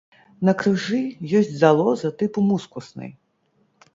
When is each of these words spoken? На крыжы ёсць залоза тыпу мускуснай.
На 0.47 0.53
крыжы 0.61 1.01
ёсць 1.41 1.51
залоза 1.63 2.11
тыпу 2.21 2.47
мускуснай. 2.49 3.13